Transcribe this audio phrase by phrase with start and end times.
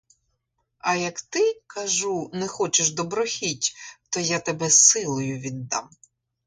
[0.79, 3.75] А як ти, кажу, не хочеш доброхіть,
[4.09, 5.89] то я тебе силою віддам.